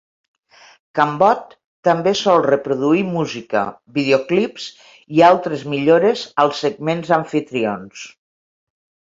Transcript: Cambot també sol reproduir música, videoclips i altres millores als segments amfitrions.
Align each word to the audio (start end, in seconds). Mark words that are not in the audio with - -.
Cambot 0.99 1.51
també 1.87 2.13
sol 2.21 2.41
reproduir 2.45 3.03
música, 3.09 3.61
videoclips 3.99 4.65
i 5.19 5.23
altres 5.31 5.67
millores 5.75 6.25
als 6.47 6.65
segments 6.67 7.17
amfitrions. 7.23 8.09